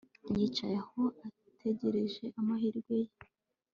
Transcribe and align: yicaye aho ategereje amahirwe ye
yicaye 0.37 0.75
aho 0.83 1.01
ategereje 1.47 2.23
amahirwe 2.39 2.93
ye 3.03 3.09